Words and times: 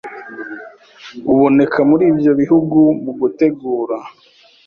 uboneka 1.31 1.79
muri 1.89 2.03
ibyo 2.11 2.31
bihugu 2.41 2.79
mu 3.03 3.11
gutegura 3.19 3.97